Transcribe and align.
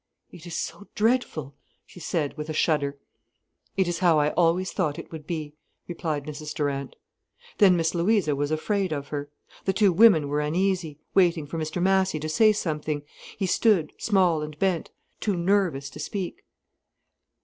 "It 0.31 0.47
is 0.47 0.57
so 0.57 0.87
dreadful," 0.95 1.53
she 1.85 1.99
said, 1.99 2.35
with 2.35 2.49
a 2.49 2.53
shudder. 2.53 2.97
"It 3.77 3.87
is 3.87 3.99
how 3.99 4.17
I 4.19 4.31
always 4.31 4.71
thought 4.71 4.97
it 4.97 5.11
would 5.11 5.27
be," 5.27 5.53
replied 5.87 6.23
Mrs 6.25 6.55
Durant. 6.55 6.95
Then 7.59 7.77
Miss 7.77 7.93
Louisa 7.93 8.35
was 8.35 8.49
afraid 8.49 8.91
of 8.93 9.09
her. 9.09 9.29
The 9.65 9.73
two 9.73 9.93
women 9.93 10.27
were 10.27 10.41
uneasy, 10.41 10.97
waiting 11.13 11.45
for 11.45 11.59
Mr 11.59 11.79
Massy 11.79 12.19
to 12.19 12.29
say 12.29 12.51
something. 12.51 13.03
He 13.37 13.45
stood, 13.45 13.93
small 13.99 14.41
and 14.41 14.57
bent, 14.57 14.89
too 15.19 15.35
nervous 15.37 15.87
to 15.91 15.99
speak. 15.99 16.45